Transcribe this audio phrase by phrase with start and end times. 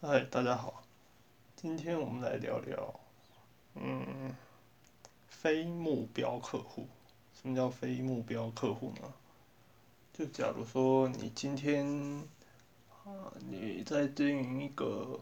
[0.00, 0.84] 嗨，大家好，
[1.56, 3.00] 今天我们来聊聊，
[3.74, 4.32] 嗯，
[5.26, 6.86] 非目标客户。
[7.34, 9.12] 什么叫非目标客户呢？
[10.12, 11.84] 就假如说你今天，
[13.04, 15.20] 啊，你在经营一个，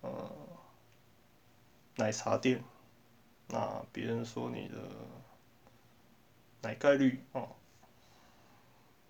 [0.00, 0.30] 呃，
[1.96, 2.64] 奶茶店，
[3.48, 4.78] 那别人说你的
[6.62, 7.50] 奶盖率哦，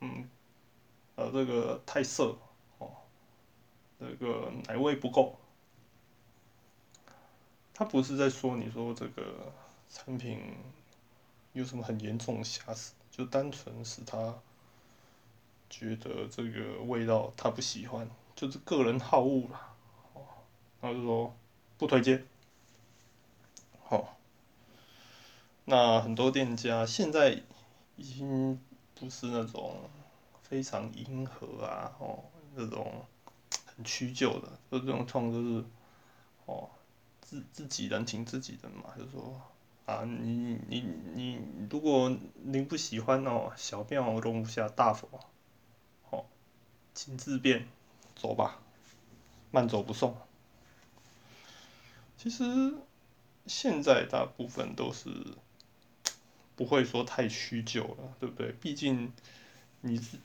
[0.01, 0.29] 嗯，
[1.15, 2.37] 呃，这个太涩。
[4.03, 5.39] 这个奶味不够，
[7.73, 9.53] 他不是在说你说这个
[9.89, 10.57] 产品
[11.53, 14.35] 有什么很严重的瑕疵，就单纯是他
[15.71, 19.73] 觉得这个味道他不喜欢，就是个人好恶啦，
[20.15, 20.23] 哦，
[20.81, 21.33] 他就说
[21.79, 22.27] 不推荐，
[23.85, 24.17] 好，
[25.65, 27.41] 那很多店家现在
[27.95, 28.61] 已经
[28.97, 29.89] 不是那种
[30.43, 32.25] 非常迎合啊，哦，
[32.57, 33.07] 那种。
[33.85, 35.65] 屈就的，就这种创都是，
[36.47, 36.71] 哦，
[37.21, 39.41] 自自己人情自己人嘛，就说
[39.87, 45.09] 啊，你你你，如果您不喜欢哦，小庙容不下大佛，
[46.11, 46.25] 哦，
[46.95, 47.67] 请自便，
[48.15, 48.61] 走吧，
[49.51, 50.17] 慢走不送。
[52.17, 52.75] 其实
[53.47, 55.09] 现在大部分都是
[56.55, 58.53] 不会说太屈就了，对不对？
[58.61, 59.13] 毕竟
[59.81, 60.19] 你是。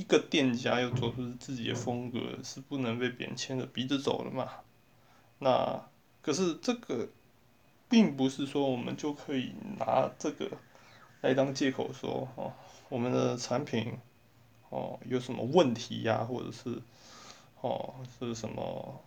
[0.00, 4.48] 一个店家要做出自己的风格，是不能被别人牵着鼻子走的嘛？
[5.40, 5.86] 那
[6.22, 7.06] 可是这个，
[7.86, 10.52] 并不是说我们就可以拿这个
[11.20, 12.50] 来当借口说哦，
[12.88, 13.98] 我们的产品
[14.70, 16.80] 哦有什么问题呀，或者是
[17.60, 19.02] 哦是什么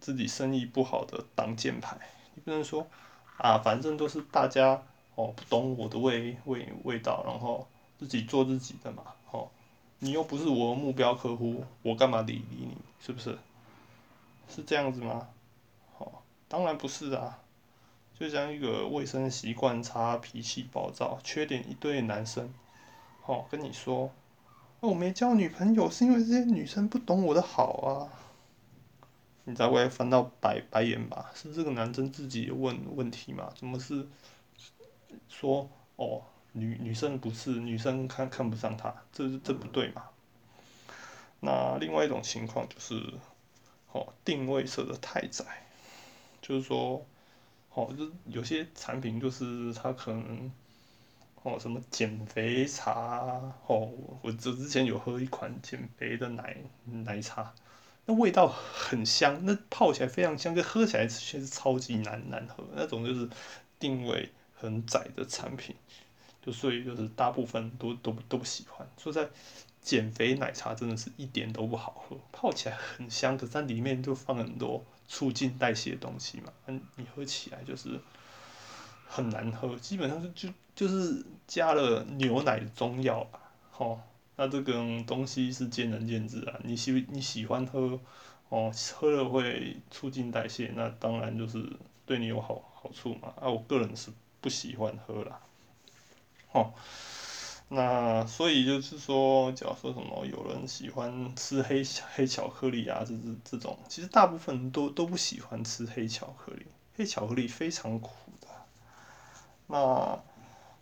[0.00, 1.96] 自己生意不好的挡箭牌？
[2.34, 2.84] 你不能说
[3.38, 4.82] 啊，反正都是大家
[5.14, 9.48] 哦不懂我的味味味道，然后自己做自己的嘛，哦。
[10.00, 12.76] 你又不是我的目标客户，我干嘛理理你？
[12.98, 13.38] 是不是？
[14.48, 15.28] 是这样子吗？
[15.98, 16.10] 哦，
[16.48, 17.38] 当然不是啊。
[18.18, 22.52] 就像一个卫生习惯差、脾气暴躁、缺点一堆男生，
[23.24, 24.10] 哦，跟你说，
[24.80, 28.08] 我没交女朋友是因为这些女生不懂我的好啊。
[29.44, 31.30] 你才会翻到白白眼吧？
[31.34, 33.52] 是这个男生自己问问题吗？
[33.56, 34.06] 怎么是
[35.28, 36.22] 说哦？
[36.52, 40.04] 女女生不是女生看看不上他，这这不对嘛？
[41.40, 43.02] 那另外一种情况就是，
[43.92, 45.44] 哦，定位设的太窄，
[46.42, 47.06] 就是说，
[47.72, 50.50] 哦，就有些产品就是它可能，
[51.42, 53.90] 哦，什么减肥茶，哦，
[54.20, 57.54] 我之之前有喝一款减肥的奶奶茶，
[58.04, 63.30] 那味道很香，那泡起来非常香，就喝起来却是超级难难喝，那种就是
[63.78, 65.74] 定位很窄的产品。
[66.42, 69.28] 就所以就是大部分都都都不喜欢，说在
[69.82, 78.00] 减肥奶茶真的是一点都不好喝，泡起来很香，可是它里面就放很多促进代谢的东西嘛，嗯，你喝起来就是
[79.06, 83.40] 很难喝，基本上是就就是加了牛奶中药吧，
[83.76, 84.00] 哦，
[84.36, 84.72] 那这个
[85.06, 87.98] 东西是见仁见智啊，你喜你喜欢喝，
[88.48, 91.70] 哦，喝了会促进代谢，那当然就是
[92.06, 95.40] 对你有好好处嘛，啊，我个人是不喜欢喝啦。
[96.52, 96.72] 哦，
[97.68, 101.82] 那所以就是说，假如说什么有人喜欢吃黑
[102.14, 106.66] 黑巧克力啊，这这这种，其实大部分人都都不喜欢吃黑巧克力，
[106.96, 108.48] 黑巧克力非常苦的。
[109.68, 110.20] 那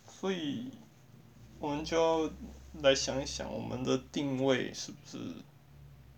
[0.07, 0.71] 所以
[1.59, 2.31] 我们就要
[2.81, 5.35] 来想一想，我们的定位是不是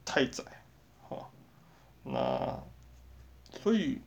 [0.05, 0.43] 太窄？
[1.09, 1.29] 好，
[2.05, 2.63] 那
[3.61, 3.99] 所以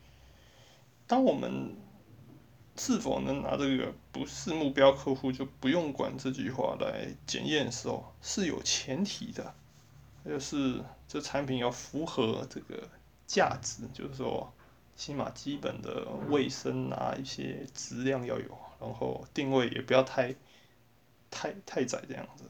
[1.06, 1.76] 当我们
[2.76, 9.54] 是否能拿这个不是目标客户就不用管这句话来检验的时候，是有前提的，
[10.24, 12.88] 就是这产品要符合这个
[13.28, 14.52] 价值，就是说
[14.96, 20.34] 起码基本的卫生啊一些质量要有，然后定位也不要太
[21.30, 22.44] 太太窄这样子，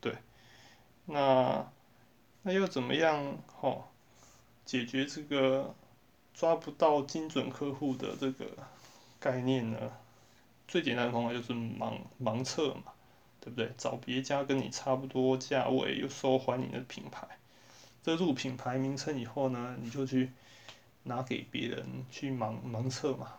[0.00, 0.14] 对，
[1.06, 1.68] 那
[2.42, 3.36] 那又怎么样？
[3.60, 3.82] 哦，
[4.64, 5.74] 解决这个
[6.32, 8.46] 抓不到精准客户的这个。
[9.18, 9.78] 概念呢，
[10.68, 12.92] 最简单的方法就是盲盲测嘛，
[13.40, 13.72] 对不对？
[13.76, 17.26] 找别家跟你差不多价位又受欢迎的品牌，
[18.02, 20.32] 遮住品牌名称以后呢，你就去
[21.04, 23.38] 拿给别人去盲盲测嘛，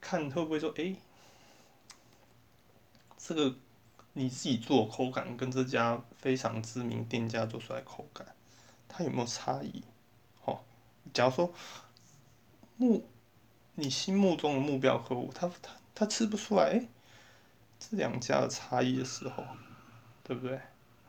[0.00, 0.94] 看会不会说，哎，
[3.18, 3.56] 这个
[4.12, 8.34] 你自己做口感跟这家非常知名店家做出来口感，
[8.88, 9.82] 它有没有差异？
[10.44, 10.60] 哦，
[11.12, 11.52] 假如说
[12.76, 13.04] 目。
[13.76, 16.86] 你心目中的目标客户，他他他吃不出来，
[17.78, 19.44] 这两家的差异的时候，
[20.24, 20.58] 对不对？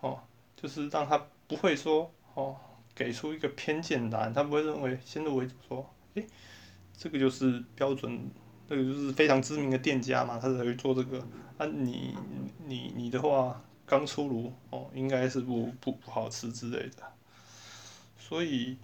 [0.01, 0.21] 哦，
[0.55, 2.55] 就是让他不会说哦，
[2.93, 6.27] 给出一个偏见答案，他不会认为先入为主说，诶，
[6.95, 8.29] 这个就是标准，
[8.67, 11.25] 这个就是非常知名的店家嘛，他才会做这个。
[11.57, 12.15] 啊，你
[12.65, 17.03] 你你的话刚出炉哦，应该是不不不好吃之类的。
[18.19, 18.77] 所以，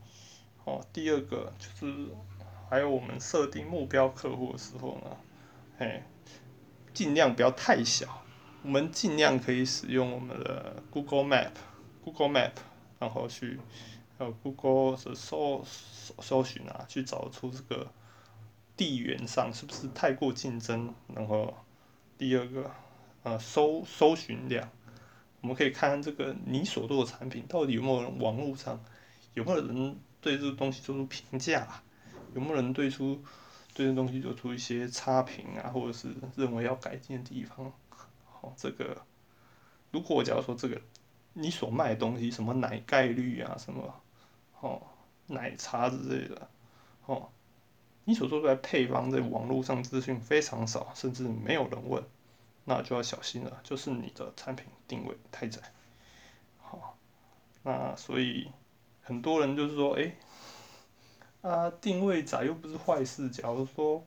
[0.64, 2.08] 哦，第二个就是
[2.74, 5.18] 还有我们设定目标客户的时候呢，
[5.78, 6.02] 嘿，
[6.92, 8.24] 尽量不要太小。
[8.64, 12.54] 我们尽量可以使用我们的 Google Map，Google Map，
[12.98, 13.60] 然后去，
[14.18, 17.92] 还有 Google 的搜搜搜寻啊，去找出这个
[18.76, 20.96] 地缘上是不是太过竞争。
[21.14, 21.56] 然后
[22.18, 22.72] 第二个，
[23.22, 24.68] 呃，搜搜寻量，
[25.42, 28.84] 我们可以看看这个你所做的产品到底有没有人网络上
[29.36, 31.83] 有没有人对这个东西做出评价，
[32.34, 33.24] 有没有人对出
[33.74, 37.72] 对这东西做出一些差评啊，或者是认为要改进的地方。
[38.42, 39.02] 哦，这个，
[39.92, 40.82] 如果假如说这个，
[41.34, 44.02] 你所卖的东西什么奶盖率啊，什么，
[44.60, 44.82] 哦，
[45.28, 46.50] 奶茶之类的，
[47.06, 47.30] 哦，
[48.04, 52.04] 你所做出来配方在网络上资讯非常少，甚至没有人问，
[52.66, 55.62] 那就要小心了，就是你的产品定位太窄。
[56.62, 56.98] 好，
[57.64, 58.52] 那所以
[59.02, 60.14] 很多人就是说，哎，
[61.44, 64.04] 啊，定位窄又不是坏事，假如说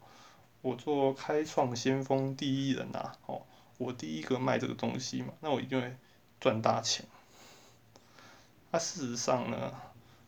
[0.62, 3.42] 我做开创先锋第一人啊，哦。
[3.78, 5.94] 我第一个卖这个东西嘛，那我一定会
[6.40, 7.04] 赚大钱。
[8.70, 9.70] 那事实上呢，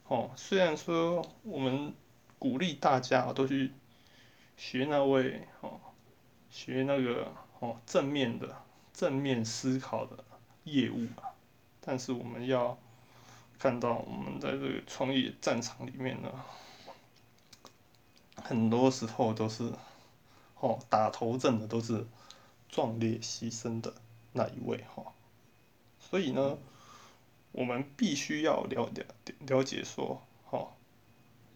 [0.06, 1.94] 哦，虽然说我们
[2.38, 3.72] 鼓励大家都去
[4.58, 5.80] 学那位哦，
[6.50, 8.54] 学那个哦正面的
[8.92, 10.22] 正面思考的
[10.64, 11.32] 业务啊，
[11.80, 12.78] 但是我们要
[13.58, 16.30] 看到我们在这个创业战场里面呢，
[18.42, 19.72] 很多时候都是
[20.60, 22.06] 哦打头阵的都是。
[22.70, 23.94] 壮烈牺牲的
[24.34, 25.14] 那一位哈，
[25.98, 26.58] 所以呢，
[27.50, 29.04] 我们必须要了了
[29.46, 30.68] 了解说，哈，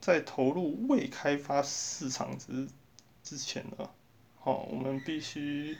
[0.00, 2.66] 在投入未开发市场之
[3.22, 3.90] 之前呢，
[4.40, 5.76] 好，我们必须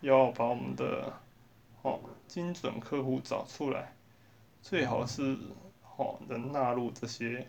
[0.00, 1.12] 要把我们的
[1.82, 3.94] 哦精准客户找出来，
[4.60, 5.38] 最好是
[5.96, 7.48] 哦能纳入这些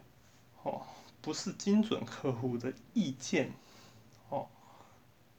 [0.61, 0.83] 哦
[1.21, 3.51] 不是精准客户的意见。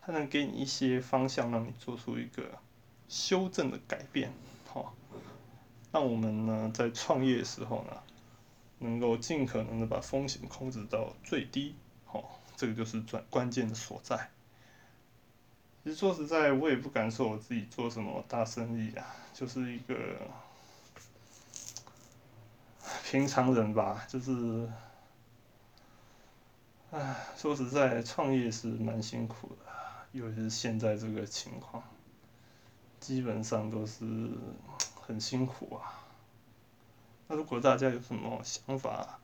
[0.03, 2.59] 它能给你一些方向，让你做出一个
[3.07, 4.33] 修正的改变，
[4.67, 4.95] 好，
[5.93, 7.93] 让我们呢在创业的时候呢，
[8.79, 11.75] 能够尽可能的把风险控制到最低，
[12.07, 14.31] 好，这个就是转关键的所在。
[15.85, 19.05] 其实说实在，我也不敢说我自己做什么大生意啊，
[19.35, 19.95] 就是一个
[23.05, 24.67] 平常人吧，就是，
[27.37, 29.71] 说实在，创业是蛮辛苦的。
[30.13, 31.83] 尤其是现在这个情况，
[32.99, 34.05] 基本上都是
[35.01, 36.03] 很辛苦啊。
[37.29, 39.21] 那如果大家有什么想法，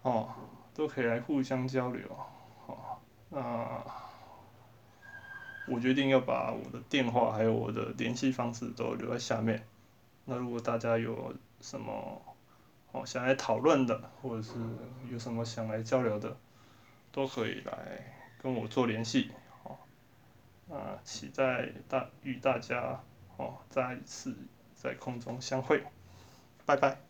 [0.00, 0.30] 哦，
[0.72, 2.08] 都可以来互相交流，
[2.66, 2.96] 哦，
[3.28, 3.84] 那
[5.68, 9.66] 我决定要把我的电话还有我的联系方式都留在下面。
[10.24, 12.22] 那如果大家有什么
[12.92, 14.52] 哦想来讨论的，或者是
[15.10, 16.34] 有什么想来交流的，
[17.14, 17.72] 都可以来
[18.42, 19.30] 跟我做联系。
[20.68, 23.00] 啊，期待大与大家
[23.36, 24.34] 哦再一次
[24.74, 25.84] 在空中相会，
[26.66, 27.03] 拜拜。